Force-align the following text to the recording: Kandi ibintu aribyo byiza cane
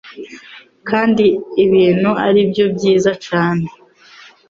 Kandi 0.89 1.25
ibintu 1.65 2.09
aribyo 2.27 2.65
byiza 2.75 3.11
cane 3.27 3.67